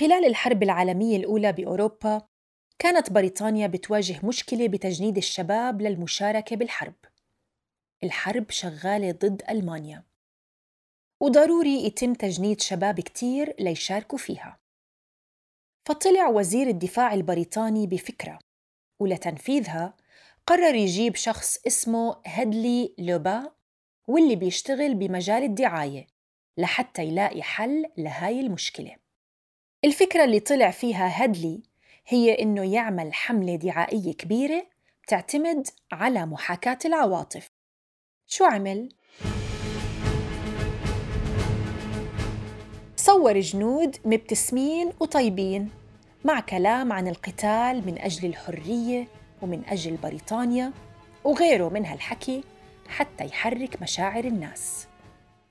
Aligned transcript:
خلال 0.00 0.24
الحرب 0.24 0.62
العالمية 0.62 1.16
الأولى 1.16 1.52
بأوروبا 1.52 2.22
كانت 2.78 3.12
بريطانيا 3.12 3.66
بتواجه 3.66 4.26
مشكلة 4.26 4.68
بتجنيد 4.68 5.16
الشباب 5.16 5.82
للمشاركة 5.82 6.56
بالحرب. 6.56 6.94
الحرب 8.04 8.50
شغالة 8.50 9.12
ضد 9.12 9.42
ألمانيا. 9.50 10.04
وضروري 11.20 11.84
يتم 11.84 12.14
تجنيد 12.14 12.60
شباب 12.60 13.00
كتير 13.00 13.54
ليشاركوا 13.60 14.18
فيها. 14.18 14.58
فطلع 15.88 16.28
وزير 16.28 16.66
الدفاع 16.66 17.14
البريطاني 17.14 17.86
بفكرة 17.86 18.38
ولتنفيذها 19.00 19.94
قرر 20.46 20.74
يجيب 20.74 21.16
شخص 21.16 21.58
اسمه 21.66 22.20
هدلي 22.26 22.94
لوبا 22.98 23.52
واللي 24.08 24.36
بيشتغل 24.36 24.94
بمجال 24.94 25.42
الدعاية 25.42 26.06
لحتى 26.58 27.04
يلاقي 27.04 27.42
حل 27.42 27.84
لهاي 27.96 28.40
المشكلة. 28.40 28.96
الفكرة 29.84 30.24
اللي 30.24 30.40
طلع 30.40 30.70
فيها 30.70 31.24
هدلي 31.24 31.62
هي 32.06 32.42
إنه 32.42 32.72
يعمل 32.72 33.14
حملة 33.14 33.56
دعائية 33.56 34.12
كبيرة 34.12 34.66
تعتمد 35.06 35.66
على 35.92 36.26
محاكاة 36.26 36.78
العواطف 36.84 37.50
شو 38.26 38.44
عمل؟ 38.44 38.88
صور 42.96 43.40
جنود 43.40 43.96
مبتسمين 44.04 44.92
وطيبين 45.00 45.70
مع 46.24 46.40
كلام 46.40 46.92
عن 46.92 47.08
القتال 47.08 47.86
من 47.86 47.98
أجل 47.98 48.28
الحرية 48.28 49.08
ومن 49.42 49.62
أجل 49.68 49.96
بريطانيا 49.96 50.72
وغيره 51.24 51.68
من 51.68 51.86
هالحكي 51.86 52.44
حتى 52.88 53.24
يحرك 53.24 53.82
مشاعر 53.82 54.24
الناس 54.24 54.86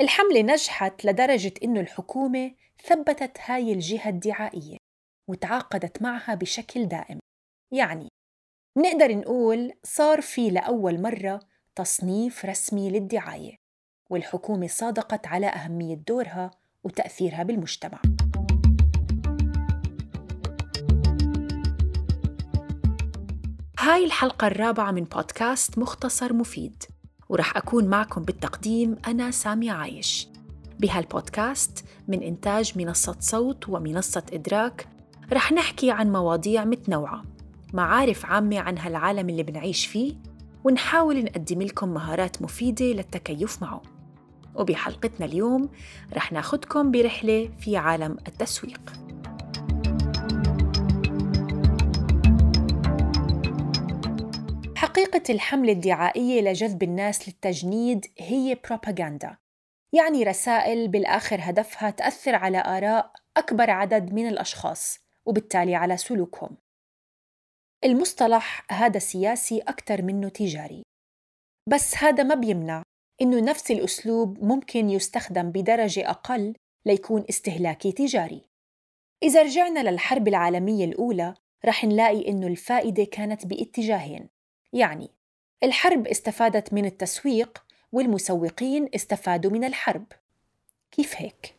الحملة 0.01 0.41
نجحت 0.41 1.05
لدرجة 1.05 1.53
إنه 1.63 1.79
الحكومة 1.79 2.51
ثبتت 2.83 3.37
هاي 3.45 3.73
الجهة 3.73 4.09
الدعائية 4.09 4.77
وتعاقدت 5.29 6.01
معها 6.01 6.35
بشكل 6.35 6.85
دائم. 6.85 7.19
يعني 7.73 8.07
نقدر 8.77 9.15
نقول 9.15 9.73
صار 9.83 10.21
في 10.21 10.49
لأول 10.49 11.01
مرة 11.01 11.39
تصنيف 11.75 12.45
رسمي 12.45 12.89
للدعاية 12.89 13.55
والحكومة 14.09 14.67
صادقت 14.67 15.27
على 15.27 15.47
أهمية 15.47 15.95
دورها 15.95 16.51
وتأثيرها 16.83 17.43
بالمجتمع. 17.43 18.01
هاي 23.79 24.05
الحلقة 24.05 24.47
الرابعة 24.47 24.91
من 24.91 25.03
بودكاست 25.03 25.77
مختصر 25.77 26.33
مفيد 26.33 26.83
ورح 27.29 27.57
أكون 27.57 27.87
معكم 27.87 28.21
بالتقديم 28.23 28.97
أنا 29.07 29.31
سامي 29.31 29.69
عايش. 29.69 30.36
بهالبودكاست 30.79 31.85
من 32.07 32.23
إنتاج 32.23 32.77
منصة 32.77 33.15
صوت 33.19 33.69
ومنصة 33.69 34.23
إدراك 34.33 34.87
رح 35.33 35.51
نحكي 35.51 35.91
عن 35.91 36.11
مواضيع 36.11 36.65
متنوعة. 36.65 37.23
معارف 37.73 38.25
عامة 38.25 38.59
عن 38.59 38.77
هالعالم 38.77 39.29
اللي 39.29 39.43
بنعيش 39.43 39.85
فيه 39.85 40.13
ونحاول 40.63 41.23
نقدم 41.23 41.61
لكم 41.61 41.89
مهارات 41.89 42.41
مفيدة 42.41 42.85
للتكيف 42.85 43.61
معه. 43.61 43.81
وبحلقتنا 44.55 45.25
اليوم 45.25 45.69
رح 46.13 46.31
ناخدكم 46.31 46.91
برحلة 46.91 47.49
في 47.59 47.77
عالم 47.77 48.17
التسويق. 48.27 48.93
حقيقة 54.75 55.23
الحملة 55.29 55.71
الدعائية 55.71 56.41
لجذب 56.41 56.83
الناس 56.83 57.27
للتجنيد 57.27 58.05
هي 58.19 58.57
بروباغندا 58.67 59.37
يعني 59.97 60.23
رسائل 60.23 60.87
بالآخر 60.87 61.37
هدفها 61.41 61.89
تأثر 61.89 62.35
على 62.35 62.57
آراء 62.57 63.13
أكبر 63.37 63.69
عدد 63.69 64.13
من 64.13 64.27
الأشخاص 64.27 64.99
وبالتالي 65.25 65.75
على 65.75 65.97
سلوكهم. 65.97 66.57
المصطلح 67.83 68.65
هذا 68.71 68.99
سياسي 68.99 69.59
أكثر 69.59 70.01
منه 70.01 70.29
تجاري 70.29 70.83
بس 71.69 71.97
هذا 71.97 72.23
ما 72.23 72.35
بيمنع 72.35 72.83
إنه 73.21 73.39
نفس 73.39 73.71
الأسلوب 73.71 74.43
ممكن 74.43 74.89
يستخدم 74.89 75.51
بدرجة 75.51 76.09
أقل 76.09 76.55
ليكون 76.85 77.25
استهلاكي 77.29 77.91
تجاري. 77.91 78.41
إذا 79.23 79.41
رجعنا 79.41 79.89
للحرب 79.89 80.27
العالمية 80.27 80.85
الأولى 80.85 81.33
رح 81.65 81.85
نلاقي 81.85 82.27
إنه 82.27 82.47
الفائدة 82.47 83.03
كانت 83.03 83.45
باتجاهين. 83.45 84.29
يعني 84.73 85.09
الحرب 85.63 86.07
استفادت 86.07 86.73
من 86.73 86.85
التسويق 86.85 87.66
والمسوقين 87.91 88.89
استفادوا 88.95 89.51
من 89.51 89.63
الحرب 89.63 90.05
كيف 90.91 91.15
هيك؟ 91.15 91.55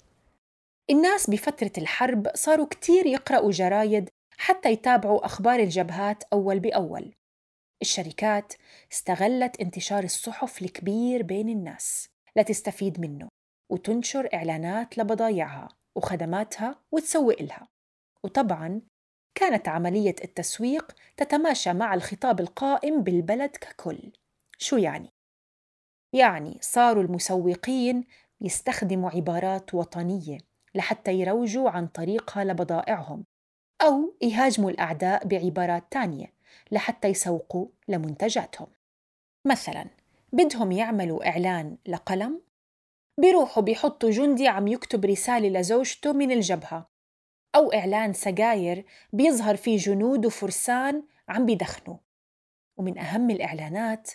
الناس 0.90 1.30
بفترة 1.30 1.72
الحرب 1.78 2.28
صاروا 2.34 2.66
كتير 2.66 3.06
يقرأوا 3.06 3.50
جرايد 3.50 4.08
حتى 4.38 4.72
يتابعوا 4.72 5.26
أخبار 5.26 5.60
الجبهات 5.60 6.24
أول 6.32 6.60
بأول 6.60 7.14
الشركات 7.82 8.52
استغلت 8.92 9.60
انتشار 9.60 10.04
الصحف 10.04 10.62
الكبير 10.62 11.22
بين 11.22 11.48
الناس 11.48 12.08
لتستفيد 12.36 13.00
منه 13.00 13.28
وتنشر 13.70 14.28
إعلانات 14.34 14.98
لبضايعها 14.98 15.68
وخدماتها 15.96 16.80
وتسوق 16.92 17.42
لها 17.42 17.68
وطبعاً 18.24 18.80
كانت 19.34 19.68
عملية 19.68 20.14
التسويق 20.24 20.92
تتماشى 21.16 21.72
مع 21.72 21.94
الخطاب 21.94 22.40
القائم 22.40 23.02
بالبلد 23.02 23.50
ككل 23.50 24.12
شو 24.58 24.76
يعني؟ 24.76 25.10
يعني 26.12 26.58
صاروا 26.60 27.02
المسوقين 27.02 28.04
يستخدموا 28.40 29.10
عبارات 29.10 29.74
وطنية 29.74 30.38
لحتى 30.74 31.12
يروجوا 31.12 31.70
عن 31.70 31.86
طريقها 31.86 32.44
لبضائعهم 32.44 33.24
أو 33.82 34.14
يهاجموا 34.22 34.70
الأعداء 34.70 35.26
بعبارات 35.26 35.84
تانية 35.90 36.32
لحتى 36.72 37.08
يسوقوا 37.08 37.66
لمنتجاتهم. 37.88 38.66
مثلا 39.44 39.86
بدهم 40.32 40.72
يعملوا 40.72 41.28
إعلان 41.28 41.76
لقلم؟ 41.86 42.40
بيروحوا 43.20 43.62
بيحطوا 43.62 44.10
جندي 44.10 44.48
عم 44.48 44.68
يكتب 44.68 45.04
رسالة 45.04 45.48
لزوجته 45.60 46.12
من 46.12 46.32
الجبهة 46.32 46.88
أو 47.54 47.72
إعلان 47.72 48.12
سجاير 48.12 48.86
بيظهر 49.12 49.56
فيه 49.56 49.76
جنود 49.76 50.26
وفرسان 50.26 51.02
عم 51.28 51.46
بيدخنوا. 51.46 51.96
ومن 52.78 52.98
أهم 52.98 53.30
الإعلانات 53.30 54.10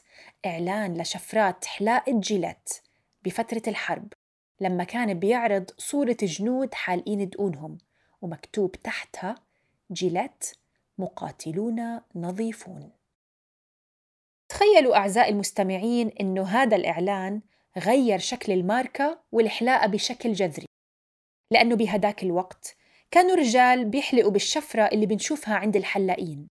إعلان 0.45 0.97
لشفرات 1.01 1.65
حلاقة 1.65 2.19
جيلت 2.19 2.81
بفترة 3.23 3.61
الحرب 3.67 4.13
لما 4.59 4.83
كان 4.83 5.13
بيعرض 5.19 5.71
صورة 5.77 6.17
جنود 6.21 6.73
حالقين 6.73 7.29
دقونهم 7.29 7.77
ومكتوب 8.21 8.71
تحتها 8.71 9.35
جيلت 9.91 10.57
مقاتلون 10.97 12.01
نظيفون. 12.15 12.91
تخيلوا 14.49 14.97
أعزائي 14.97 15.29
المستمعين 15.31 16.07
إنه 16.19 16.43
هذا 16.43 16.75
الإعلان 16.75 17.41
غير 17.77 18.19
شكل 18.19 18.51
الماركة 18.51 19.19
والحلاقة 19.31 19.87
بشكل 19.87 20.33
جذري 20.33 20.65
لأنه 21.51 21.75
بهداك 21.75 22.23
الوقت 22.23 22.75
كانوا 23.11 23.35
رجال 23.35 23.85
بيحلقوا 23.85 24.31
بالشفرة 24.31 24.83
اللي 24.83 25.05
بنشوفها 25.05 25.55
عند 25.55 25.75
الحلاقين. 25.75 26.52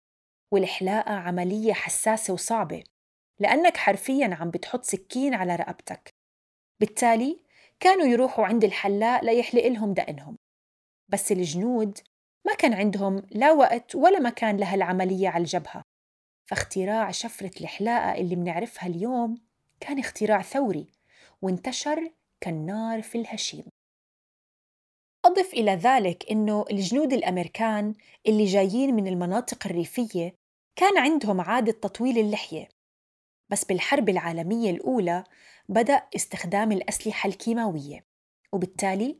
والحلاقة 0.52 1.14
عملية 1.14 1.72
حساسة 1.72 2.32
وصعبة 2.32 2.84
لأنك 3.38 3.76
حرفياً 3.76 4.34
عم 4.40 4.50
بتحط 4.50 4.84
سكين 4.84 5.34
على 5.34 5.56
رقبتك. 5.56 6.10
بالتالي 6.80 7.40
كانوا 7.80 8.06
يروحوا 8.06 8.46
عند 8.46 8.64
الحلاق 8.64 9.24
ليحلق 9.24 9.66
لهم 9.66 9.94
دقنهم. 9.94 10.36
بس 11.08 11.32
الجنود 11.32 11.98
ما 12.46 12.54
كان 12.54 12.74
عندهم 12.74 13.22
لا 13.30 13.52
وقت 13.52 13.94
ولا 13.94 14.18
مكان 14.18 14.56
لهالعملية 14.56 15.28
على 15.28 15.42
الجبهة. 15.42 15.82
فاختراع 16.50 17.10
شفرة 17.10 17.60
الحلاقة 17.60 18.14
اللي 18.20 18.36
منعرفها 18.36 18.88
اليوم 18.88 19.40
كان 19.80 19.98
اختراع 19.98 20.42
ثوري 20.42 20.92
وانتشر 21.42 22.12
كالنار 22.40 23.02
في 23.02 23.18
الهشيم. 23.18 23.64
أضف 25.28 25.54
إلى 25.54 25.72
ذلك 25.72 26.30
أنه 26.30 26.64
الجنود 26.70 27.12
الأمريكان 27.12 27.94
اللي 28.26 28.44
جايين 28.44 28.94
من 28.94 29.06
المناطق 29.06 29.66
الريفية 29.66 30.34
كان 30.76 30.98
عندهم 30.98 31.40
عادة 31.40 31.72
تطويل 31.72 32.18
اللحية 32.18 32.68
بس 33.50 33.64
بالحرب 33.64 34.08
العالمية 34.08 34.70
الأولى 34.70 35.24
بدأ 35.68 36.02
استخدام 36.16 36.72
الأسلحة 36.72 37.28
الكيماوية 37.28 38.04
وبالتالي 38.52 39.18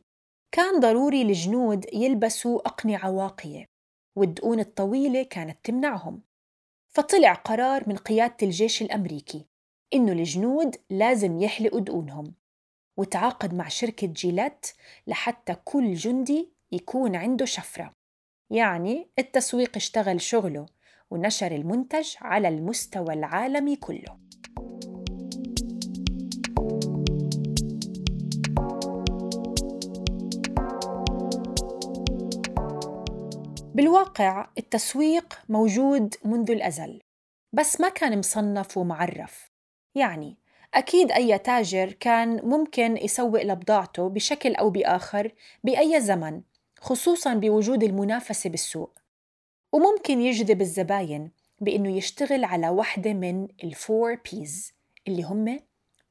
كان 0.51 0.79
ضروري 0.79 1.21
الجنود 1.21 1.85
يلبسوا 1.93 2.67
أقنعة 2.67 3.11
واقية 3.11 3.65
والدقون 4.17 4.59
الطويلة 4.59 5.23
كانت 5.23 5.57
تمنعهم. 5.63 6.21
فطلع 6.95 7.33
قرار 7.33 7.89
من 7.89 7.95
قيادة 7.95 8.37
الجيش 8.43 8.81
الأمريكي 8.81 9.45
إنه 9.93 10.11
الجنود 10.11 10.75
لازم 10.89 11.39
يحلقوا 11.39 11.79
دقونهم. 11.79 12.33
وتعاقد 12.99 13.53
مع 13.53 13.67
شركة 13.67 14.07
جيلات 14.07 14.65
لحتى 15.07 15.55
كل 15.65 15.93
جندي 15.93 16.53
يكون 16.71 17.15
عنده 17.15 17.45
شفرة. 17.45 17.93
يعني 18.49 19.09
التسويق 19.19 19.75
اشتغل 19.75 20.21
شغله 20.21 20.65
ونشر 21.11 21.51
المنتج 21.51 22.15
على 22.21 22.47
المستوى 22.47 23.13
العالمي 23.13 23.75
كله. 23.75 24.19
بالواقع 33.75 34.49
التسويق 34.57 35.41
موجود 35.49 36.15
منذ 36.25 36.51
الأزل 36.51 36.99
بس 37.53 37.81
ما 37.81 37.89
كان 37.89 38.19
مصنف 38.19 38.77
ومعرف. 38.77 39.51
يعني 39.95 40.37
أكيد 40.73 41.11
أي 41.11 41.37
تاجر 41.37 41.91
كان 41.91 42.41
ممكن 42.43 42.97
يسوق 42.97 43.41
لبضاعته 43.41 44.09
بشكل 44.09 44.55
أو 44.55 44.69
بآخر 44.69 45.31
بأي 45.63 46.01
زمن 46.01 46.41
خصوصا 46.79 47.33
بوجود 47.33 47.83
المنافسة 47.83 48.49
بالسوق. 48.49 48.99
وممكن 49.71 50.21
يجذب 50.21 50.61
الزباين 50.61 51.31
بإنه 51.59 51.97
يشتغل 51.97 52.43
على 52.43 52.69
واحدة 52.69 53.13
من 53.13 53.47
الفور 53.63 54.15
بيز 54.31 54.73
اللي 55.07 55.23
هم 55.23 55.59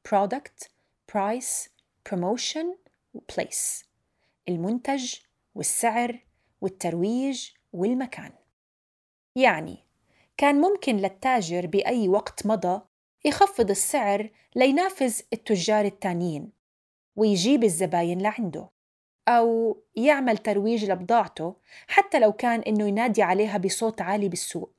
product, 0.09 0.67
price, 1.11 1.69
promotion 2.09 2.65
place 3.33 3.85
المنتج 4.49 5.15
والسعر 5.55 6.19
والترويج 6.61 7.49
والمكان. 7.73 8.31
يعني 9.35 9.85
كان 10.37 10.61
ممكن 10.61 10.97
للتاجر 10.97 11.67
بأي 11.67 12.07
وقت 12.07 12.45
مضى 12.45 12.81
يخفض 13.25 13.69
السعر 13.69 14.29
لينافس 14.55 15.23
التجار 15.33 15.85
التانيين 15.85 16.51
ويجيب 17.15 17.63
الزباين 17.63 18.21
لعنده 18.21 18.69
أو 19.27 19.77
يعمل 19.95 20.37
ترويج 20.37 20.91
لبضاعته 20.91 21.55
حتى 21.87 22.19
لو 22.19 22.31
كان 22.33 22.59
إنه 22.59 22.87
ينادي 22.87 23.21
عليها 23.21 23.57
بصوت 23.57 24.01
عالي 24.01 24.29
بالسوق. 24.29 24.73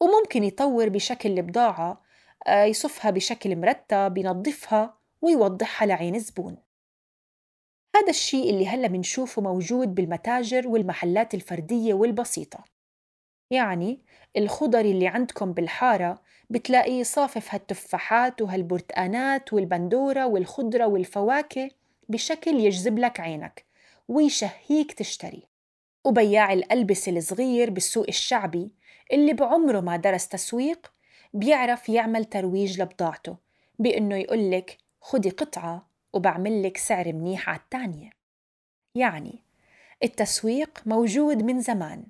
وممكن 0.00 0.44
يطور 0.44 0.88
بشكل 0.88 1.38
البضاعة 1.38 2.02
آه، 2.46 2.64
يصفها 2.64 3.10
بشكل 3.10 3.56
مرتب 3.56 4.18
ينظفها 4.18 4.98
ويوضحها 5.22 5.86
لعين 5.86 6.14
الزبون 6.14 6.56
هذا 7.96 8.10
الشيء 8.10 8.50
اللي 8.50 8.68
هلأ 8.68 8.88
بنشوفه 8.88 9.42
موجود 9.42 9.94
بالمتاجر 9.94 10.68
والمحلات 10.68 11.34
الفردية 11.34 11.94
والبسيطة. 11.94 12.64
يعني 13.50 14.00
الخضر 14.36 14.80
اللي 14.80 15.08
عندكم 15.08 15.52
بالحارة 15.52 16.22
بتلاقيه 16.50 17.02
صافف 17.02 17.54
هالتفاحات 17.54 18.42
وهالبرتقانات 18.42 19.52
والبندورة 19.52 20.26
والخضرة 20.26 20.86
والفواكه 20.86 21.70
بشكل 22.08 22.54
يجذب 22.54 22.98
لك 22.98 23.20
عينك 23.20 23.64
ويشهيك 24.08 24.92
تشتري. 24.92 25.42
وبياع 26.04 26.52
الألبسة 26.52 27.12
الصغير 27.12 27.70
بالسوق 27.70 28.04
الشعبي 28.08 28.70
اللي 29.12 29.32
بعمره 29.32 29.80
ما 29.80 29.96
درس 29.96 30.28
تسويق 30.28 30.92
بيعرف 31.34 31.88
يعمل 31.88 32.24
ترويج 32.24 32.82
لبضاعته 32.82 33.36
بإنه 33.78 34.16
يقولك 34.16 34.78
خدي 35.00 35.30
قطعة 35.30 35.88
وبعمل 36.12 36.62
لك 36.62 36.76
سعر 36.76 37.12
منيح 37.12 37.48
على 37.48 37.58
التانية. 37.58 38.10
يعني 38.94 39.42
التسويق 40.02 40.82
موجود 40.86 41.42
من 41.42 41.60
زمان 41.60 42.04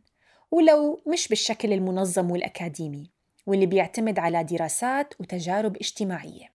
ولو 0.50 1.02
مش 1.06 1.28
بالشكل 1.28 1.72
المنظم 1.72 2.30
والأكاديمي 2.30 3.10
واللي 3.46 3.66
بيعتمد 3.66 4.18
على 4.18 4.44
دراسات 4.44 5.14
وتجارب 5.20 5.76
اجتماعية. 5.76 6.52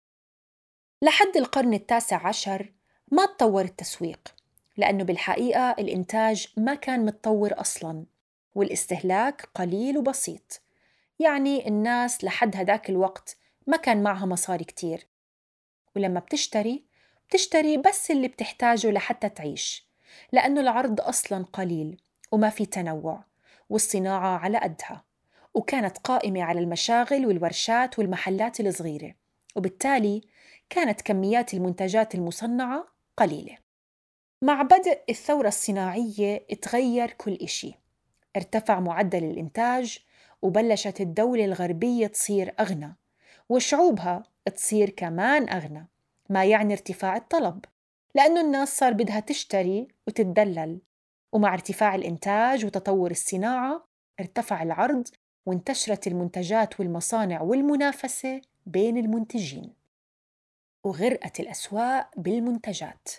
لحد 1.01 1.37
القرن 1.37 1.73
التاسع 1.73 2.27
عشر 2.27 2.73
ما 3.11 3.25
تطور 3.25 3.65
التسويق 3.65 4.35
لأنه 4.77 5.03
بالحقيقة 5.03 5.71
الإنتاج 5.71 6.47
ما 6.57 6.75
كان 6.75 7.05
متطور 7.05 7.61
أصلاً 7.61 8.05
والاستهلاك 8.55 9.49
قليل 9.55 9.97
وبسيط. 9.97 10.61
يعني 11.19 11.67
الناس 11.67 12.23
لحد 12.23 12.55
هداك 12.55 12.89
الوقت 12.89 13.37
ما 13.67 13.77
كان 13.77 14.03
معها 14.03 14.25
مصاري 14.25 14.63
كتير. 14.63 15.07
ولما 15.95 16.19
بتشتري 16.19 16.83
بتشتري 17.29 17.77
بس 17.77 18.11
اللي 18.11 18.27
بتحتاجه 18.27 18.91
لحتى 18.91 19.29
تعيش 19.29 19.87
لأنه 20.31 20.61
العرض 20.61 21.01
أصلا 21.01 21.45
قليل 21.53 22.01
وما 22.31 22.49
في 22.49 22.65
تنوع. 22.65 23.23
والصناعة 23.73 24.37
على 24.37 24.57
قدها 24.57 25.03
وكانت 25.53 25.97
قائمة 25.97 26.43
على 26.43 26.59
المشاغل 26.59 27.25
والورشات 27.25 27.99
والمحلات 27.99 28.59
الصغيرة 28.59 29.15
وبالتالي 29.55 30.21
كانت 30.69 31.01
كميات 31.01 31.53
المنتجات 31.53 32.15
المصنعة 32.15 32.87
قليلة. 33.17 33.57
مع 34.41 34.61
بدء 34.61 35.01
الثورة 35.09 35.47
الصناعية 35.47 36.47
تغير 36.61 37.11
كل 37.11 37.33
إشي 37.33 37.73
ارتفع 38.35 38.79
معدل 38.79 39.23
الإنتاج 39.23 39.99
وبلشت 40.41 41.01
الدولة 41.01 41.45
الغربية 41.45 42.07
تصير 42.07 42.53
أغنى 42.59 42.97
وشعوبها 43.49 44.23
تصير 44.55 44.89
كمان 44.89 45.49
أغنى 45.49 45.87
ما 46.29 46.45
يعني 46.45 46.73
ارتفاع 46.73 47.17
الطلب 47.17 47.65
لأنه 48.15 48.41
الناس 48.41 48.77
صار 48.77 48.93
بدها 48.93 49.19
تشتري 49.19 49.87
وتتدلل. 50.07 50.79
ومع 51.33 51.53
ارتفاع 51.53 51.95
الإنتاج 51.95 52.65
وتطور 52.65 53.11
الصناعة 53.11 53.85
ارتفع 54.19 54.63
العرض 54.63 55.07
وانتشرت 55.45 56.07
المنتجات 56.07 56.79
والمصانع 56.79 57.41
والمنافسة 57.41 58.41
بين 58.65 58.97
المنتجين 58.97 59.73
وغرقت 60.83 61.39
الأسواق 61.39 62.09
بالمنتجات. 62.17 63.09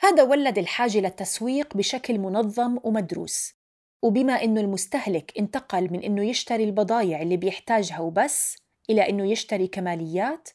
هذا 0.00 0.22
ولد 0.22 0.58
الحاجة 0.58 0.98
للتسويق 0.98 1.76
بشكل 1.76 2.18
منظم 2.18 2.78
ومدروس 2.84 3.54
وبما 4.02 4.32
إنه 4.32 4.60
المستهلك 4.60 5.38
انتقل 5.38 5.92
من 5.92 6.02
إنه 6.02 6.24
يشتري 6.24 6.64
البضايع 6.64 7.22
اللي 7.22 7.36
بيحتاجها 7.36 8.00
وبس 8.00 8.56
إلى 8.90 9.08
إنه 9.08 9.30
يشتري 9.30 9.68
كماليات 9.68 10.48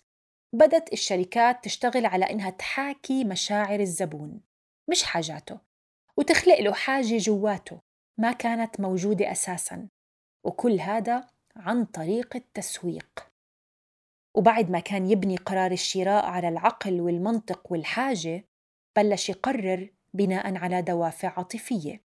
بدت 0.54 0.94
الشركات 0.94 1.64
تشتغل 1.64 2.06
على 2.06 2.26
إنها 2.26 2.50
تحاكي 2.50 3.24
مشاعر 3.24 3.80
الزبون 3.80 4.42
مش 4.90 5.04
حاجاته. 5.04 5.67
وتخلق 6.18 6.60
له 6.60 6.74
حاجة 6.74 7.18
جواته 7.18 7.80
ما 8.18 8.32
كانت 8.32 8.80
موجودة 8.80 9.32
أساساً. 9.32 9.88
وكل 10.44 10.80
هذا 10.80 11.28
عن 11.56 11.86
طريق 11.86 12.36
التسويق. 12.36 13.28
وبعد 14.36 14.70
ما 14.70 14.80
كان 14.80 15.12
يبني 15.12 15.38
قرار 15.38 15.72
الشراء 15.72 16.26
على 16.26 16.50
العقل 16.50 17.02
والمنطق 17.02 17.72
والحاجة 17.72 18.46
بلش 18.96 19.30
يقرر 19.30 19.90
بناء 20.14 20.56
على 20.56 20.82
دوافع 20.82 21.34
عاطفية. 21.38 22.02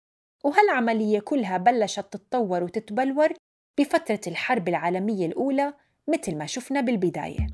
وهالعملية 0.44 1.20
كلها 1.20 1.56
بلشت 1.56 2.00
تتطور 2.00 2.62
وتتبلور 2.62 3.32
بفترة 3.78 4.20
الحرب 4.26 4.68
العالمية 4.68 5.26
الأولى 5.26 5.74
مثل 6.08 6.36
ما 6.36 6.46
شفنا 6.46 6.80
بالبداية. 6.80 7.46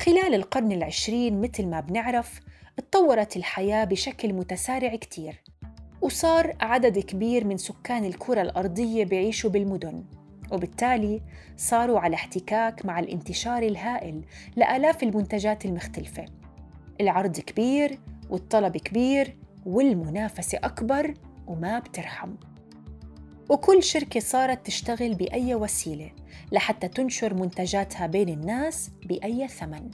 خلال 0.00 0.34
القرن 0.34 0.72
العشرين 0.72 1.40
مثل 1.40 1.66
ما 1.66 1.80
بنعرف 1.80 2.40
اتطورت 2.78 3.36
الحياة 3.36 3.84
بشكل 3.84 4.32
متسارع 4.32 4.96
كتير 4.96 5.42
وصار 6.00 6.56
عدد 6.60 6.98
كبير 6.98 7.44
من 7.46 7.56
سكان 7.56 8.04
الكرة 8.04 8.42
الأرضية 8.42 9.04
بيعيشوا 9.04 9.50
بالمدن 9.50 10.04
وبالتالي 10.52 11.22
صاروا 11.56 12.00
على 12.00 12.14
احتكاك 12.14 12.86
مع 12.86 12.98
الانتشار 12.98 13.62
الهائل 13.62 14.24
لآلاف 14.56 15.02
المنتجات 15.02 15.64
المختلفة. 15.64 16.24
العرض 17.00 17.40
كبير 17.40 17.98
والطلب 18.30 18.76
كبير 18.76 19.36
والمنافسة 19.66 20.58
أكبر 20.64 21.14
وما 21.46 21.78
بترحم. 21.78 22.34
وكل 23.48 23.82
شركة 23.82 24.20
صارت 24.20 24.66
تشتغل 24.66 25.14
بأي 25.14 25.54
وسيلة 25.54 26.10
لحتى 26.52 26.88
تنشر 26.88 27.34
منتجاتها 27.34 28.06
بين 28.06 28.28
الناس 28.28 28.90
بأي 29.04 29.48
ثمن. 29.48 29.90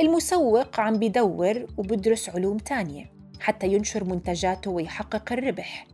المسوق 0.00 0.80
عم 0.80 0.94
بدور 0.94 1.66
وبدرس 1.76 2.28
علوم 2.28 2.58
تانية 2.58 3.10
حتى 3.40 3.66
ينشر 3.66 4.04
منتجاته 4.04 4.70
ويحقق 4.70 5.32
الربح. 5.32 5.86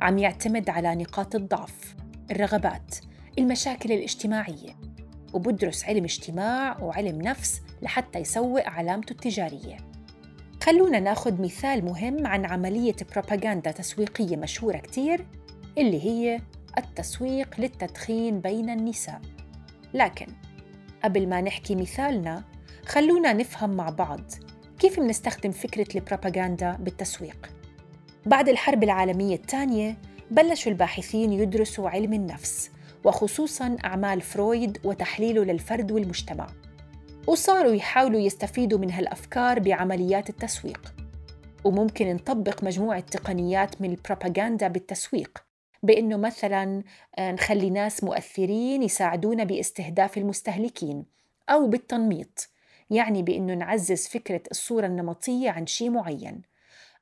عم 0.00 0.18
يعتمد 0.18 0.70
على 0.70 0.94
نقاط 0.94 1.34
الضعف 1.34 1.94
الرغبات 2.30 2.96
المشاكل 3.38 3.92
الاجتماعية 3.92 4.76
وبدرس 5.34 5.84
علم 5.84 6.04
اجتماع 6.04 6.82
وعلم 6.82 7.22
نفس 7.22 7.62
لحتى 7.82 8.18
يسوق 8.18 8.68
علامته 8.68 9.10
التجارية. 9.12 9.76
خلونا 10.62 11.00
ناخد 11.00 11.40
مثال 11.40 11.84
مهم 11.84 12.26
عن 12.26 12.46
عملية 12.46 12.96
بروباغندا 13.12 13.70
تسويقية 13.70 14.36
مشهورة 14.36 14.78
كتير 14.78 15.26
اللي 15.78 16.04
هي 16.04 16.40
التسويق 16.78 17.60
للتدخين 17.60 18.40
بين 18.40 18.70
النساء. 18.70 19.20
لكن 19.94 20.26
قبل 21.04 21.28
ما 21.28 21.40
نحكي 21.40 21.74
مثالنا 21.74 22.44
خلونا 22.88 23.32
نفهم 23.32 23.70
مع 23.70 23.90
بعض 23.90 24.20
كيف 24.78 24.98
منستخدم 24.98 25.50
فكرة 25.50 25.98
البروباغندا 25.98 26.76
بالتسويق. 26.80 27.50
بعد 28.26 28.48
الحرب 28.48 28.82
العالمية 28.82 29.34
الثانية 29.34 29.96
بلشوا 30.30 30.72
الباحثين 30.72 31.32
يدرسوا 31.32 31.88
علم 31.88 32.12
النفس 32.12 32.70
وخصوصاً 33.04 33.76
أعمال 33.84 34.20
فرويد 34.20 34.78
وتحليله 34.84 35.44
للفرد 35.44 35.92
والمجتمع. 35.92 36.46
وصاروا 37.26 37.72
يحاولوا 37.72 38.20
يستفيدوا 38.20 38.78
من 38.78 38.90
هالأفكار 38.90 39.58
بعمليات 39.58 40.30
التسويق. 40.30 40.94
وممكن 41.64 42.14
نطبق 42.14 42.64
مجموعة 42.64 43.00
تقنيات 43.00 43.82
من 43.82 43.90
البروباغندا 43.90 44.68
بالتسويق 44.68 45.44
بإنه 45.82 46.16
مثلا 46.16 46.82
آه، 47.18 47.32
نخلي 47.32 47.70
ناس 47.70 48.04
مؤثرين 48.04 48.82
يساعدونا 48.82 49.44
باستهداف 49.44 50.18
المستهلكين 50.18 51.04
أو 51.48 51.66
بالتنميط. 51.66 52.48
يعني 52.90 53.22
بإنه 53.22 53.54
نعزز 53.54 54.06
فكرة 54.06 54.42
الصورة 54.50 54.86
النمطية 54.86 55.50
عن 55.50 55.66
شيء 55.66 55.90
معين 55.90 56.42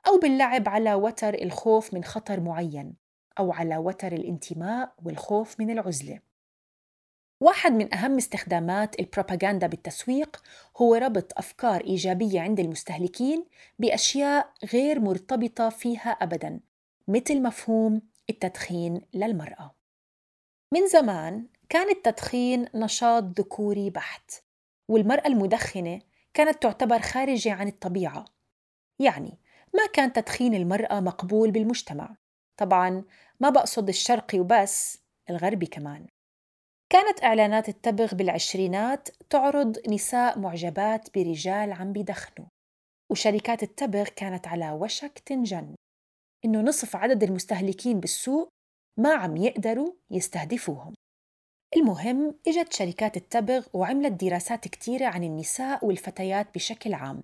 أو 0.07 0.19
باللعب 0.19 0.69
على 0.69 0.95
وتر 0.95 1.35
الخوف 1.35 1.95
من 1.95 2.05
خطر 2.05 2.41
معين 2.41 2.95
أو 3.39 3.53
على 3.53 3.77
وتر 3.77 4.13
الانتماء 4.13 4.95
والخوف 5.05 5.61
من 5.61 5.71
العزلة. 5.71 6.21
واحد 7.41 7.73
من 7.73 7.95
أهم 7.95 8.17
استخدامات 8.17 9.01
البروباغندا 9.01 9.67
بالتسويق 9.67 10.43
هو 10.77 10.95
ربط 10.95 11.33
أفكار 11.39 11.85
إيجابية 11.85 12.41
عند 12.41 12.61
المستهلكين 12.61 13.45
بأشياء 13.79 14.53
غير 14.73 15.01
مرتبطة 15.01 15.69
فيها 15.69 16.11
أبداً 16.11 16.61
مثل 17.09 17.43
مفهوم 17.43 18.03
التدخين 18.31 19.01
للمرأة. 19.15 19.75
من 20.73 20.87
زمان 20.87 21.47
كان 21.69 21.89
التدخين 21.89 22.69
نشاط 22.75 23.25
ذكوري 23.41 23.91
بحت 23.91 24.31
والمرأة 24.91 25.27
المدخنة 25.27 26.01
كانت 26.35 26.63
تعتبر 26.63 26.99
خارجة 26.99 27.53
عن 27.53 27.69
الطبيعة. 27.69 28.25
يعني 29.01 29.39
ما 29.75 29.87
كان 29.93 30.13
تدخين 30.13 30.55
المرأة 30.55 31.01
مقبول 31.01 31.51
بالمجتمع. 31.51 32.17
طبعا 32.57 33.05
ما 33.41 33.51
بقصد 33.51 33.89
الشرقي 33.89 34.41
وبس 34.41 34.99
الغربي 35.31 35.67
كمان. 35.67 36.07
كانت 36.91 37.25
إعلانات 37.25 37.69
التبغ 37.69 38.15
بالعشرينات 38.15 39.09
تعرض 39.31 39.89
نساء 39.89 40.39
معجبات 40.39 41.15
برجال 41.15 41.73
عم 41.73 41.93
بيدخنوا. 41.93 42.49
وشركات 43.11 43.63
التبغ 43.63 44.09
كانت 44.09 44.49
على 44.49 44.73
وشك 44.73 45.19
تنجن. 45.19 45.75
إنه 46.45 46.61
نصف 46.61 46.97
عدد 46.97 47.23
المستهلكين 47.23 48.01
بالسوق 48.01 48.49
ما 48.99 49.15
عم 49.15 49.37
يقدروا 49.37 49.93
يستهدفوهم. 50.11 50.95
المهم 51.77 52.35
إجت 52.49 52.73
شركات 52.73 53.17
التبغ 53.17 53.67
وعملت 53.73 54.25
دراسات 54.25 54.69
كتيرة 54.69 55.07
عن 55.07 55.25
النساء 55.25 55.87
والفتيات 55.87 56.55
بشكل 56.55 56.95
عام 56.95 57.23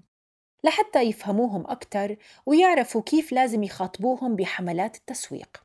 لحتى 0.65 1.03
يفهموهم 1.03 1.67
أكثر 1.67 2.17
ويعرفوا 2.47 3.03
كيف 3.03 3.33
لازم 3.33 3.63
يخاطبوهم 3.63 4.37
بحملات 4.37 4.97
التسويق 4.97 5.63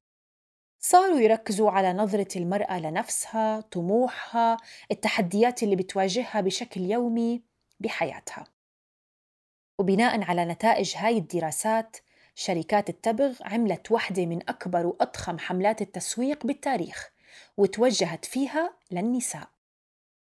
صاروا 0.79 1.20
يركزوا 1.20 1.72
على 1.72 1.94
نظرة 1.94 2.38
المرأة 2.38 2.79
لنفسها، 2.79 3.62
طموحها، 3.62 4.58
التحديات 4.91 5.63
اللي 5.63 5.75
بتواجهها 5.75 6.41
بشكل 6.41 6.82
يومي 6.82 7.44
بحياتها. 7.79 8.46
وبناء 9.79 10.24
على 10.24 10.46
نتائج 10.46 10.94
هاي 10.98 11.17
الدراسات 11.17 11.98
شركات 12.36 12.89
التبغ 12.89 13.38
عملت 13.41 13.91
واحدة 13.91 14.25
من 14.25 14.50
أكبر 14.50 14.86
وأضخم 14.88 15.39
حملات 15.39 15.82
التسويق 15.82 16.46
بالتاريخ 16.46 17.12
وتوجهت 17.58 18.25
فيها 18.25 18.74
للنساء. 18.91 19.50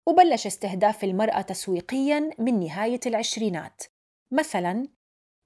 وبلش 0.07 0.47
استهداف 0.47 1.05
المرأة 1.05 1.41
تسويقياً 1.41 2.31
من 2.39 2.61
نهاية 2.61 3.01
العشرينات. 3.07 3.83
مثلاً 4.31 4.89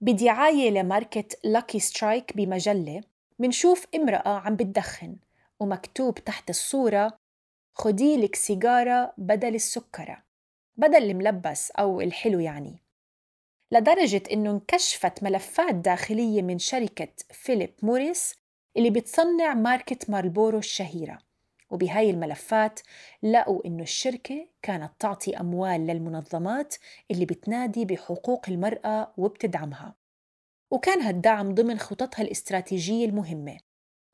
بدعاية 0.01 0.71
لماركة 0.71 1.25
Lucky 1.45 1.81
Strike 1.81 2.37
بمجلة 2.37 3.01
منشوف 3.39 3.87
امرأة 3.95 4.39
عم 4.39 4.57
بتدخن 4.57 5.17
ومكتوب 5.61 6.15
تحت 6.15 6.51
الصورة 6.51 7.19
خدي 7.75 8.17
لك 8.17 8.35
سيجارة 8.35 9.15
بدل 9.19 9.55
السكرة 9.55 10.23
بدل 10.77 11.11
الملبس 11.11 11.71
أو 11.71 12.01
الحلو 12.01 12.39
يعني. 12.39 12.83
لدرجة 13.73 14.23
إنه 14.33 14.51
انكشفت 14.51 15.23
ملفات 15.23 15.75
داخلية 15.75 16.43
من 16.43 16.59
شركة 16.59 17.13
Philip 17.31 17.75
Morris 17.83 18.35
اللي 18.77 18.91
بتصنع 18.91 19.55
ماركة 19.55 19.99
مارلبورو 20.09 20.59
الشهيرة. 20.59 21.19
وبهاي 21.71 22.11
الملفات 22.11 22.81
لقوا 23.23 23.67
إنه 23.67 23.83
الشركة 23.83 24.49
كانت 24.63 24.93
تعطي 24.99 25.37
أموال 25.37 25.87
للمنظمات 25.87 26.75
اللي 27.11 27.25
بتنادي 27.25 27.85
بحقوق 27.85 28.49
المرأة 28.49 29.15
وبتدعمها. 29.17 29.95
وكان 30.71 31.01
هالدعم 31.03 31.55
ضمن 31.55 31.79
خططها 31.79 32.23
الاستراتيجية 32.23 33.07
المهمة 33.07 33.59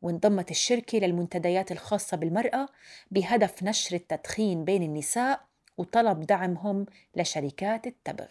وانضمت 0.02 0.50
الشركة 0.50 0.98
للمنتديات 0.98 1.72
الخاصة 1.72 2.16
بالمرأة 2.16 2.68
بهدف 3.10 3.62
نشر 3.62 3.96
التدخين 3.96 4.64
بين 4.64 4.82
النساء 4.82 5.46
وطلب 5.78 6.20
دعمهم 6.20 6.86
لشركات 7.16 7.86
التبغ. 7.86 8.28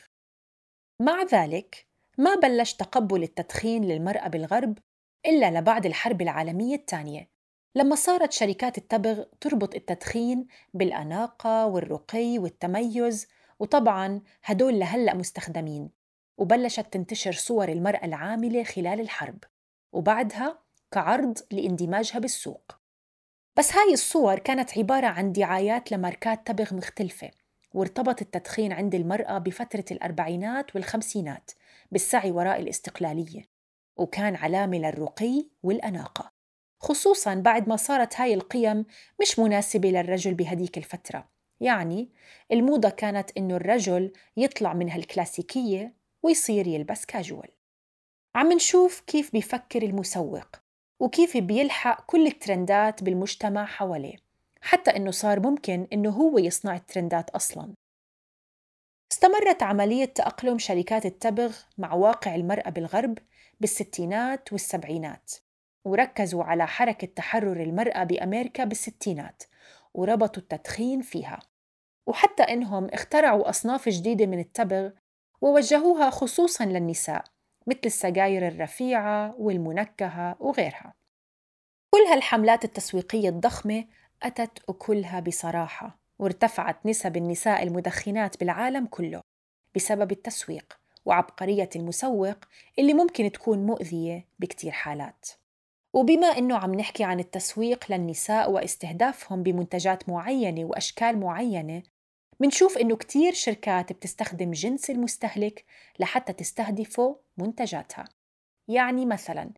مع 1.01 1.23
ذلك 1.23 1.87
ما 2.17 2.35
بلش 2.35 2.73
تقبل 2.73 3.23
التدخين 3.23 3.83
للمرأة 3.85 4.27
بالغرب 4.27 4.77
إلا 5.25 5.59
لبعد 5.59 5.85
الحرب 5.85 6.21
العالمية 6.21 6.75
الثانية 6.75 7.30
لما 7.75 7.95
صارت 7.95 8.31
شركات 8.31 8.77
التبغ 8.77 9.23
تربط 9.41 9.75
التدخين 9.75 10.47
بالأناقة 10.73 11.65
والرقي 11.65 12.39
والتميز 12.39 13.27
وطبعا 13.59 14.21
هدول 14.43 14.79
لهلأ 14.79 15.13
مستخدمين 15.13 15.89
وبلشت 16.37 16.93
تنتشر 16.93 17.31
صور 17.31 17.69
المرأة 17.69 18.05
العاملة 18.05 18.63
خلال 18.63 18.99
الحرب 18.99 19.43
وبعدها 19.91 20.59
كعرض 20.91 21.37
لاندماجها 21.51 22.19
بالسوق. 22.19 22.77
بس 23.57 23.75
هاي 23.75 23.93
الصور 23.93 24.39
كانت 24.39 24.77
عبارة 24.77 25.07
عن 25.07 25.31
دعايات 25.31 25.91
لماركات 25.91 26.47
تبغ 26.47 26.75
مختلفة 26.75 27.31
وارتبط 27.73 28.21
التدخين 28.21 28.71
عند 28.71 28.95
المرأة 28.95 29.37
بفترة 29.37 29.85
الأربعينات 29.91 30.75
والخمسينات 30.75 31.51
بالسعي 31.91 32.31
وراء 32.31 32.59
الاستقلالية 32.59 33.41
وكان 33.97 34.35
علامة 34.35 34.77
للرقي 34.77 35.47
والأناقة. 35.63 36.40
خصوصا 36.81 37.35
بعد 37.35 37.69
ما 37.69 37.75
صارت 37.75 38.19
هاي 38.19 38.33
القيم 38.33 38.85
مش 39.21 39.39
مناسبة 39.39 39.89
للرجل 39.89 40.33
بهديك 40.33 40.77
الفترة. 40.77 41.29
يعني 41.59 42.09
الموضة 42.51 42.89
كانت 42.89 43.31
إنه 43.37 43.55
الرجل 43.55 44.13
يطلع 44.37 44.73
من 44.73 44.89
هالكلاسيكية 44.89 45.93
ويصير 46.23 46.67
يلبس 46.67 47.05
كاجوال 47.05 47.49
عم 48.35 48.51
نشوف 48.51 48.99
كيف 48.99 49.31
بيفكر 49.31 49.83
المسوق 49.83 50.47
وكيف 50.99 51.37
بيلحق 51.37 52.05
كل 52.05 52.27
الترندات 52.27 53.03
بالمجتمع 53.03 53.65
حواليه 53.65 54.17
حتى 54.61 54.91
إنه 54.91 55.11
صار 55.11 55.39
ممكن 55.39 55.87
إنه 55.93 56.09
هو 56.09 56.37
يصنع 56.37 56.75
الترندات 56.75 57.29
أصلاً. 57.29 57.73
استمرت 59.11 59.63
عملية 59.63 60.05
تأقلم 60.05 60.59
شركات 60.59 61.05
التبغ 61.05 61.57
مع 61.77 61.93
واقع 61.93 62.35
المرأة 62.35 62.69
بالغرب 62.69 63.17
بالستينات 63.59 64.53
والسبعينات. 64.53 65.31
وركزوا 65.85 66.43
على 66.43 66.67
حركة 66.67 67.07
تحرر 67.07 67.63
المرأة 67.63 68.03
بأمريكا 68.03 68.63
بالستينات 68.63 69.43
وربطوا 69.93 70.43
التدخين 70.43 71.01
فيها. 71.01 71.39
وحتى 72.07 72.43
إنهم 72.43 72.85
اخترعوا 72.85 73.49
أصناف 73.49 73.89
جديدة 73.89 74.25
من 74.25 74.39
التبغ 74.39 74.89
ووجهوها 75.41 76.09
خصوصا 76.09 76.65
للنساء 76.65 77.23
مثل 77.67 77.79
السجاير 77.85 78.47
الرفيعة 78.47 79.35
والمنكهة 79.37 80.35
وغيرها. 80.39 80.93
كل 81.91 82.01
هالحملات 82.11 82.65
التسويقية 82.65 83.29
الضخمة 83.29 83.85
أتت 84.23 84.59
أكلها 84.69 85.19
بصراحة 85.19 85.99
وارتفعت 86.19 86.85
نسب 86.85 87.17
النساء 87.17 87.63
المدخنات 87.63 88.39
بالعالم 88.39 88.85
كله 88.85 89.21
بسبب 89.75 90.11
التسويق 90.11 90.79
وعبقرية 91.05 91.69
المسوق 91.75 92.37
اللي 92.79 92.93
ممكن 92.93 93.31
تكون 93.31 93.65
مؤذية 93.65 94.25
بكتير 94.39 94.71
حالات. 94.71 95.40
وبما 95.93 96.27
أنه 96.27 96.57
عم 96.57 96.75
نحكي 96.75 97.03
عن 97.03 97.19
التسويق 97.19 97.91
للنساء 97.91 98.51
واستهدافهم 98.51 99.43
بمنتجات 99.43 100.09
معينة 100.09 100.65
وأشكال 100.65 101.19
معينة 101.19 101.83
منشوف 102.39 102.77
إنه 102.77 102.95
كتير 102.95 103.33
شركات 103.33 103.93
بتستخدم 103.93 104.51
جنس 104.51 104.89
المستهلك 104.89 105.65
لحتى 105.99 106.33
تستهدفه 106.33 107.19
منتجاتها. 107.37 108.05
يعني 108.67 109.05
مثلاً 109.05 109.51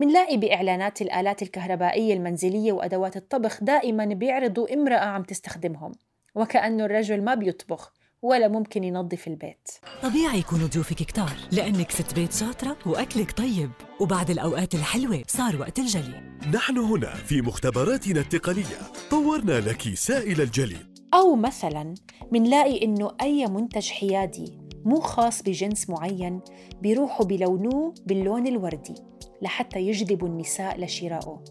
منلاقي 0.00 0.36
بإعلانات 0.36 1.02
الآلات 1.02 1.42
الكهربائية 1.42 2.14
المنزلية 2.14 2.72
وأدوات 2.72 3.16
الطبخ 3.16 3.64
دائما 3.64 4.04
بيعرضوا 4.04 4.74
امرأة 4.74 5.04
عم 5.04 5.22
تستخدمهم 5.22 5.92
وكأنه 6.34 6.84
الرجل 6.84 7.24
ما 7.24 7.34
بيطبخ. 7.34 7.92
ولا 8.26 8.48
ممكن 8.48 8.84
ينظف 8.84 9.28
البيت. 9.28 9.68
طبيعي 10.02 10.38
يكونوا 10.38 10.66
ضيوفك 10.66 10.96
كتار 10.96 11.32
لأنك 11.52 11.90
ست 11.90 12.14
بيت 12.14 12.32
شاطرة 12.32 12.76
وأكلك 12.86 13.32
طيب. 13.32 13.70
وبعد 14.00 14.30
الأوقات 14.30 14.74
الحلوة 14.74 15.22
صار 15.26 15.60
وقت 15.60 15.78
الجلي. 15.78 16.38
نحن 16.54 16.78
هنا 16.78 17.14
في 17.14 17.42
مختبراتنا 17.42 18.20
التقنية. 18.20 18.80
طورنا 19.10 19.60
لك 19.60 19.94
سائل 19.94 20.40
الجلي. 20.40 20.76
أو 21.14 21.36
مثلا 21.36 21.94
منلاقي 22.32 22.84
إنه 22.84 23.10
أي 23.22 23.46
منتج 23.46 23.88
حيادي 23.88 24.58
مو 24.84 25.00
خاص 25.00 25.42
بجنس 25.42 25.90
معين 25.90 26.40
بيروحوا 26.82 27.26
بلونوه 27.26 27.94
باللون 28.06 28.46
الوردي 28.46 28.94
لحتى 29.42 29.80
يجذبوا 29.80 30.28
النساء 30.28 30.80
لشرائه 30.80 31.44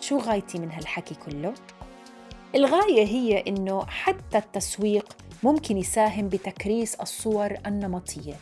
شو 0.00 0.18
غايتي 0.18 0.58
من 0.58 0.70
هالحكي 0.70 1.14
كله؟ 1.14 1.54
الغاية 2.54 3.06
هي 3.06 3.44
إنه 3.48 3.86
حتى 3.86 4.38
التسويق 4.38 5.16
ممكن 5.42 5.76
يساهم 5.76 6.28
بتكريس 6.28 6.94
الصور 6.94 7.56
النمطية 7.66 8.34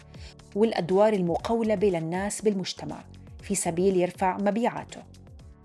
والأدوار 0.57 1.13
المقولبة 1.13 1.89
للناس 1.89 2.43
بالمجتمع 2.43 3.05
في 3.43 3.55
سبيل 3.55 3.97
يرفع 3.97 4.37
مبيعاته. 4.37 5.03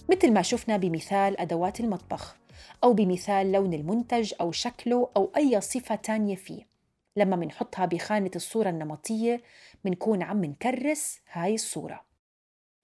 مثل 0.10 0.34
ما 0.34 0.42
شفنا 0.42 0.78
بمثال 0.78 1.40
أدوات 1.40 1.80
المطبخ 1.80 2.36
أو 2.84 2.94
بمثال 2.94 3.52
لون 3.52 3.74
المنتج 3.74 4.34
أو 4.42 4.52
شكله 4.52 5.10
أو 5.18 5.32
أي 5.38 5.62
صفة 5.62 5.96
تانية 5.96 6.36
فيه. 6.36 6.68
لما 7.16 7.36
منحطها 7.36 7.86
بخانة 7.86 8.32
الصورة 8.36 8.70
النمطية 8.70 9.42
منكون 9.86 10.24
عم 10.24 10.46
نكرس 10.46 11.20
هاي 11.32 11.56
الصورة. 11.56 12.02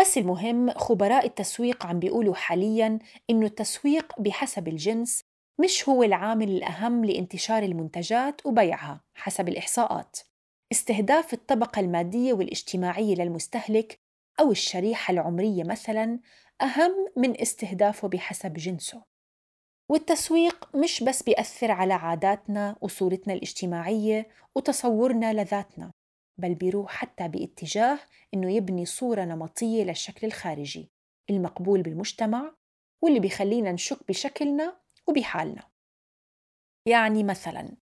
بس 0.02 0.18
المهم 0.18 0.72
خبراء 0.72 1.26
التسويق 1.26 1.86
عم 1.86 2.00
بيقولوا 2.00 2.36
حالياً 2.36 3.00
إنه 3.30 3.46
التسويق 3.46 4.14
بحسب 4.20 4.68
الجنس 4.68 5.24
مش 5.60 5.90
هو 5.90 6.04
العامل 6.04 6.50
الأهم 6.50 7.06
لانتشار 7.06 7.64
المنتجات 7.64 8.46
وبيعها 8.46 9.02
حسب 9.16 9.50
الإحصاءات. 9.50 10.20
استهداف 10.72 11.34
الطبقة 11.34 11.80
المادية 11.80 12.34
والاجتماعية 12.34 13.16
للمستهلك 13.16 14.00
أو 14.40 14.52
الشريحة 14.52 15.12
العمرية 15.12 15.64
مثلاً 15.64 16.20
أهم 16.62 17.08
من 17.18 17.42
استهدافه 17.42 18.08
بحسب 18.08 18.54
جنسه. 18.54 19.04
والتسويق 19.90 20.76
مش 20.76 21.04
بس 21.04 21.24
بيأثر 21.24 21.72
على 21.72 21.94
عاداتنا 21.94 22.76
وصورتنا 22.82 23.34
الاجتماعية 23.34 24.28
وتصورنا 24.56 25.34
لذاتنا 25.34 25.92
بل 26.38 26.56
بيروح 26.56 26.92
حتى 26.92 27.28
باتجاه 27.28 28.00
إنه 28.34 28.52
يبني 28.52 28.86
صورة 28.86 29.22
نمطية 29.22 29.84
للشكل 29.84 30.28
الخارجي 30.28 30.92
المقبول 31.30 31.82
بالمجتمع 31.82 32.56
واللي 33.02 33.20
بيخلينا 33.20 33.72
نشك 33.72 34.08
بشكلنا 34.08 34.78
وبحالنا. 35.08 35.70
يعني 36.88 37.24
مثلا 37.24 37.78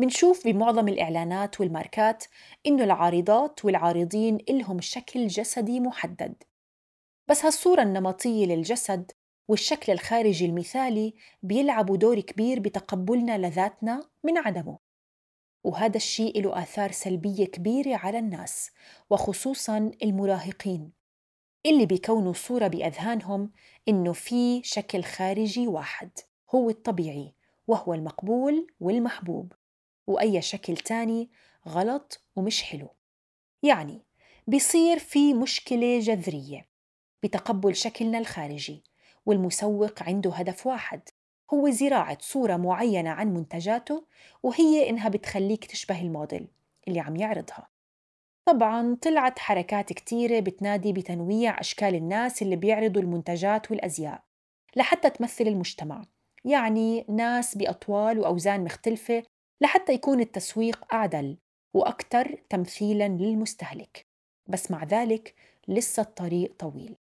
منشوف 0.00 0.46
بمعظم 0.46 0.88
الإعلانات 0.88 1.60
والماركات 1.60 2.24
إنه 2.66 2.84
العارضات 2.84 3.64
والعارضين 3.64 4.38
إلهم 4.48 4.80
شكل 4.80 5.26
جسدي 5.26 5.80
محدد. 5.80 6.42
بس 7.30 7.44
هالصورة 7.44 7.82
النمطية 7.82 8.46
للجسد 8.46 9.12
والشكل 9.48 9.92
الخارجي 9.92 10.46
المثالي 10.46 11.14
بيلعبوا 11.42 11.96
دور 11.96 12.20
كبير 12.20 12.60
بتقبلنا 12.60 13.38
لذاتنا 13.38 14.10
من 14.24 14.38
عدمه. 14.38 14.78
وهذا 15.64 15.96
الشيء 15.96 16.42
له 16.42 16.62
آثار 16.62 16.92
سلبية 16.92 17.44
كبيرة 17.44 17.96
على 17.96 18.18
الناس 18.18 18.70
وخصوصاً 19.10 19.90
المراهقين 20.02 20.92
اللي 21.66 21.86
بيكونوا 21.86 22.32
صورة 22.32 22.66
بأذهانهم 22.68 23.52
إنه 23.88 24.12
في 24.12 24.62
شكل 24.62 25.04
خارجي 25.04 25.66
واحد. 25.66 26.10
هو 26.54 26.70
الطبيعي 26.70 27.34
وهو 27.66 27.94
المقبول 27.94 28.66
والمحبوب 28.80 29.52
وأي 30.06 30.42
شكل 30.42 30.76
تاني 30.76 31.30
غلط 31.68 32.24
ومش 32.36 32.62
حلو. 32.62 32.88
يعني 33.62 34.02
بيصير 34.46 34.98
في 34.98 35.34
مشكلة 35.34 35.98
جذرية 35.98 36.68
بتقبل 37.22 37.76
شكلنا 37.76 38.18
الخارجي 38.18 38.84
والمسوق 39.26 40.02
عنده 40.02 40.32
هدف 40.32 40.66
واحد 40.66 41.00
هو 41.54 41.70
زراعة 41.70 42.18
صورة 42.20 42.56
معينة 42.56 43.10
عن 43.10 43.34
منتجاته 43.34 44.06
وهي 44.42 44.90
إنها 44.90 45.08
بتخليك 45.08 45.64
تشبه 45.64 46.00
الموديل 46.00 46.48
اللي 46.88 47.00
عم 47.00 47.16
يعرضها. 47.16 47.68
طبعا 48.44 48.96
طلعت 49.02 49.38
حركات 49.38 49.92
كتيرة 49.92 50.40
بتنادي 50.40 50.92
بتنويع 50.92 51.60
أشكال 51.60 51.94
الناس 51.94 52.42
اللي 52.42 52.56
بيعرضوا 52.56 53.02
المنتجات 53.02 53.70
والأزياء 53.70 54.22
لحتى 54.76 55.10
تمثل 55.10 55.46
المجتمع. 55.46 56.04
يعني 56.44 57.04
ناس 57.08 57.58
بأطوال 57.58 58.18
وأوزان 58.18 58.64
مختلفة 58.64 59.22
لحتى 59.62 59.92
يكون 59.92 60.20
التسويق 60.20 60.94
أعدل 60.94 61.36
وأكثر 61.74 62.42
تمثيلا 62.48 63.08
للمستهلك. 63.08 64.06
بس 64.48 64.70
مع 64.70 64.84
ذلك 64.84 65.34
لسه 65.68 66.02
الطريق 66.02 66.54
طويل. 66.58 66.96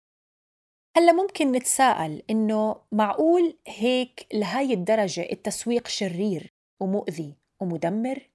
هلأ 0.97 1.13
ممكن 1.13 1.53
نتساءل 1.53 2.23
إنه 2.31 2.77
معقول 2.93 3.59
هيك 3.67 4.27
لهاي 4.35 4.73
الدرجة 4.73 5.33
التسويق 5.33 5.89
شرير 5.89 6.55
ومؤذي 6.81 7.35
ومدمر؟ 7.61 8.31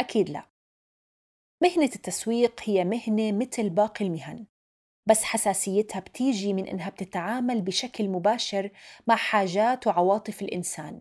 أكيد 0.00 0.30
لا. 0.30 0.48
مهنة 1.62 1.90
التسويق 1.96 2.60
هي 2.64 2.84
مهنة 2.84 3.32
مثل 3.32 3.70
باقي 3.70 4.04
المهن. 4.04 4.46
بس 5.08 5.24
حساسيتها 5.24 6.00
بتيجي 6.00 6.52
من 6.52 6.66
إنها 6.66 6.90
بتتعامل 6.90 7.62
بشكل 7.62 8.08
مباشر 8.08 8.70
مع 9.06 9.16
حاجات 9.16 9.86
وعواطف 9.86 10.42
الإنسان. 10.42 11.00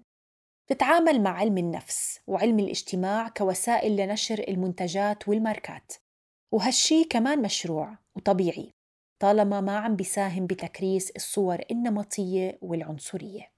تتعامل 0.68 1.24
مع 1.24 1.30
علم 1.30 1.58
النفس 1.58 2.20
وعلم 2.28 2.60
الاجتماع 2.60 3.30
كوسائل 3.30 3.96
لنشر 3.96 4.46
المنتجات 4.48 5.28
والماركات. 5.28 5.94
وهالشي 6.52 7.04
كمان 7.04 7.42
مشروع 7.42 7.98
وطبيعي 8.16 8.74
طالما 9.22 9.62
ما 9.62 9.78
عم 9.78 9.96
بيساهم 9.96 10.48
بتكريس 10.48 11.12
الصور 11.12 11.60
النمطية 11.72 12.58
والعنصرية. 12.62 13.52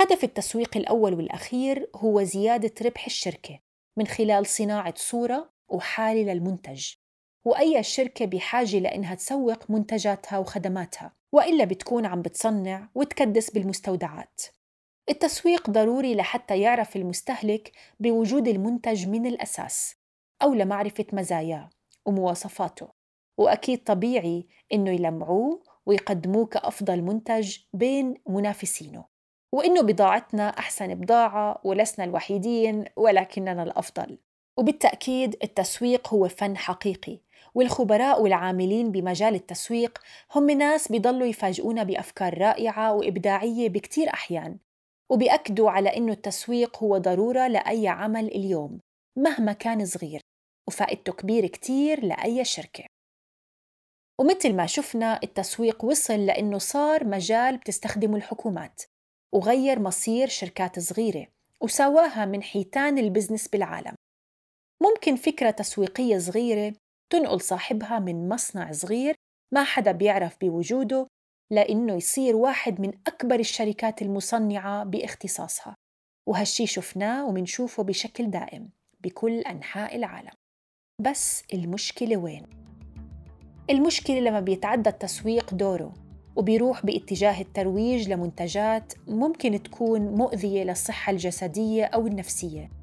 هدف 0.00 0.24
التسويق 0.24 0.76
الأول 0.76 1.14
والأخير 1.14 1.90
هو 1.96 2.22
زيادة 2.22 2.74
ربح 2.82 3.06
الشركة 3.06 3.58
من 3.98 4.06
خلال 4.06 4.46
صناعة 4.46 4.94
صورة 4.96 5.52
وحالة 5.68 6.32
للمنتج. 6.32 6.99
وأي 7.44 7.82
شركة 7.82 8.24
بحاجة 8.24 8.78
لأنها 8.78 9.14
تسوق 9.14 9.70
منتجاتها 9.70 10.38
وخدماتها 10.38 11.12
وإلا 11.32 11.64
بتكون 11.64 12.06
عم 12.06 12.22
بتصنع 12.22 12.88
وتكدس 12.94 13.50
بالمستودعات. 13.50 14.40
التسويق 15.08 15.70
ضروري 15.70 16.14
لحتى 16.14 16.60
يعرف 16.60 16.96
المستهلك 16.96 17.72
بوجود 18.00 18.48
المنتج 18.48 19.08
من 19.08 19.26
الأساس 19.26 19.96
أو 20.42 20.54
لمعرفة 20.54 21.06
مزاياه 21.12 21.70
ومواصفاته. 22.06 22.88
وأكيد 23.38 23.84
طبيعي 23.84 24.46
إنه 24.72 24.90
يلمعوه 24.90 25.62
ويقدموه 25.86 26.46
كأفضل 26.46 27.02
منتج 27.02 27.56
بين 27.72 28.14
منافسينه 28.28 29.04
وإنه 29.52 29.82
بضاعتنا 29.82 30.48
أحسن 30.48 30.94
بضاعة 30.94 31.60
ولسنا 31.64 32.04
الوحيدين 32.04 32.84
ولكننا 32.96 33.62
الأفضل. 33.62 34.18
وبالتأكيد 34.56 35.36
التسويق 35.42 36.08
هو 36.08 36.28
فن 36.28 36.56
حقيقي 36.56 37.20
والخبراء 37.54 38.22
والعاملين 38.22 38.92
بمجال 38.92 39.34
التسويق 39.34 39.98
هم 40.34 40.50
ناس 40.50 40.92
بيضلوا 40.92 41.26
يفاجئونا 41.26 41.82
بأفكار 41.82 42.38
رائعة 42.38 42.92
وإبداعية 42.92 43.68
بكتير 43.68 44.08
أحيان. 44.08 44.58
وبيأكدوا 45.10 45.70
على 45.70 45.96
إنه 45.96 46.12
التسويق 46.12 46.82
هو 46.82 46.98
ضرورة 46.98 47.48
لأي 47.48 47.88
عمل 47.88 48.26
اليوم 48.26 48.80
مهما 49.18 49.52
كان 49.52 49.86
صغير 49.86 50.20
وفائدته 50.68 51.12
كبير 51.12 51.46
كتير 51.46 52.04
لأي 52.04 52.44
شركة. 52.44 52.84
ومثل 54.20 54.56
ما 54.56 54.66
شفنا 54.66 55.20
التسويق 55.22 55.84
وصل 55.84 56.26
لأنه 56.26 56.58
صار 56.58 57.04
مجال 57.04 57.56
بتستخدمه 57.56 58.16
الحكومات 58.16 58.82
وغير 59.34 59.78
مصير 59.78 60.28
شركات 60.28 60.78
صغيرة 60.78 61.26
وسواها 61.62 62.24
من 62.24 62.42
حيتان 62.42 62.98
البزنس 62.98 63.48
بالعالم. 63.48 63.94
ممكن 64.82 65.16
فكرة 65.16 65.50
تسويقية 65.50 66.18
صغيرة 66.18 66.74
تنقل 67.10 67.40
صاحبها 67.40 67.98
من 67.98 68.28
مصنع 68.28 68.72
صغير 68.72 69.14
ما 69.54 69.64
حدا 69.64 69.92
بيعرف 69.92 70.36
بوجوده 70.40 71.06
لأنه 71.52 71.94
يصير 71.94 72.36
واحد 72.36 72.80
من 72.80 72.92
أكبر 73.06 73.40
الشركات 73.40 74.02
المصنعة 74.02 74.84
باختصاصها. 74.84 75.76
وهالشي 76.28 76.66
شفناه 76.66 77.26
ومنشوفه 77.26 77.82
بشكل 77.82 78.30
دائم 78.30 78.70
بكل 79.00 79.38
أنحاء 79.38 79.96
العالم. 79.96 80.32
بس 81.00 81.42
المشكلة 81.54 82.16
وين؟ 82.16 82.46
المشكلة 83.70 84.20
لما 84.20 84.40
بيتعدى 84.40 84.90
التسويق 84.90 85.54
دوره 85.54 85.94
وبيروح 86.36 86.86
باتجاه 86.86 87.40
الترويج 87.40 88.08
لمنتجات 88.08 88.92
ممكن 89.06 89.62
تكون 89.62 90.00
مؤذية 90.00 90.64
للصحة 90.64 91.12
الجسدية 91.12 91.84
أو 91.84 92.06
النفسية. 92.06 92.79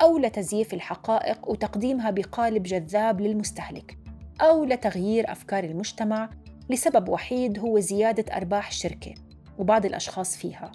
أو 0.00 0.18
لتزييف 0.18 0.74
الحقائق 0.74 1.48
وتقديمها 1.50 2.10
بقالب 2.10 2.62
جذاب 2.62 3.20
للمستهلك 3.20 3.98
أو 4.40 4.64
لتغيير 4.64 5.32
أفكار 5.32 5.64
المجتمع 5.64 6.30
لسبب 6.70 7.08
وحيد 7.08 7.58
هو 7.58 7.80
زيادة 7.80 8.36
أرباح 8.36 8.68
الشركة 8.68 9.14
وبعض 9.58 9.86
الأشخاص 9.86 10.36
فيها. 10.36 10.72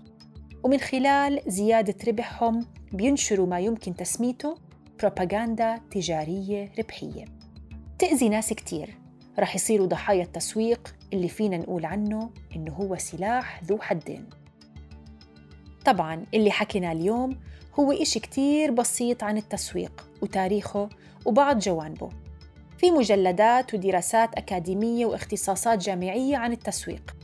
ومن 0.64 0.78
خلال 0.78 1.42
زيادة 1.48 1.96
ربحهم 2.08 2.66
بينشروا 2.92 3.48
ما 3.48 3.60
يمكن 3.60 3.96
تسميته 3.96 4.58
بروباغندا 5.00 5.82
تجارية 5.92 6.72
ربحية. 6.80 7.26
تأذي 8.00 8.30
ناس 8.30 8.54
كتير 8.54 8.98
رح 9.40 9.56
يصيروا 9.56 9.88
ضحايا 9.88 10.24
التسويق 10.24 10.96
اللي 11.14 11.28
فينا 11.28 11.58
نقول 11.58 11.86
عنه 11.86 12.30
إنه 12.56 12.74
هو 12.74 12.98
سلاح 12.98 13.64
ذو 13.64 13.80
حدين. 13.80 14.26
طبعاً 15.86 16.26
اللي 16.34 16.52
حكينا 16.52 16.92
اليوم 16.92 17.38
هو 17.80 17.92
إشي 17.92 18.20
كتير 18.20 18.72
بسيط 18.72 19.24
عن 19.24 19.38
التسويق 19.38 20.08
وتاريخه 20.22 20.90
وبعض 21.26 21.60
جوانبه. 21.60 22.10
في 22.78 22.92
مجلدات 22.92 23.74
ودراسات 23.74 24.36
أكاديمية 24.36 25.06
واختصاصات 25.06 25.80
جامعية 25.80 26.38
عن 26.38 26.52
التسويق. 26.52 27.16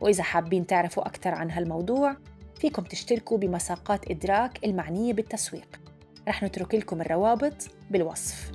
وإذا 0.00 0.22
حابين 0.22 0.66
تعرفوا 0.66 1.06
أكثر 1.06 1.34
عن 1.34 1.50
هالموضوع 1.50 2.16
فيكم 2.60 2.82
تشتركوا 2.82 3.38
بمساقات 3.38 4.10
إدراك 4.10 4.64
المعنية 4.64 5.12
بالتسويق. 5.12 5.80
رح 6.28 6.42
نترك 6.42 6.74
لكم 6.74 7.00
الروابط 7.00 7.54
بالوصف. 7.90 8.52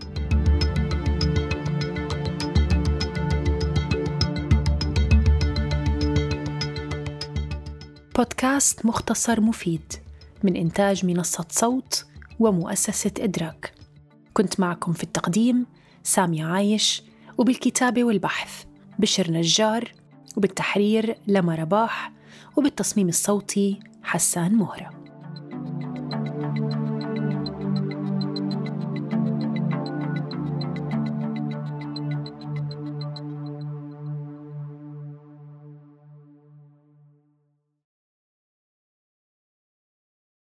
بودكاست 8.16 8.86
مختصر 8.86 9.42
مفيد 9.42 9.94
من 10.44 10.56
إنتاج 10.56 11.06
منصة 11.06 11.46
صوت 11.50 12.06
ومؤسسة 12.40 13.12
إدراك. 13.20 13.74
كنت 14.34 14.60
معكم 14.60 14.94
في 14.94 15.04
التقديم 15.04 15.66
سامية 16.04 16.46
عايش 16.46 17.04
وبالكتابة 17.38 18.04
والبحث 18.04 18.64
بشر 19.00 19.32
نجار 19.32 19.92
وبالتحرير 20.38 21.18
لما 21.28 21.56
رباح 21.56 22.12
وبالتصميم 22.56 23.10
الصوتي 23.10 23.80
حسان 24.04 24.56
مهرة. 24.56 24.95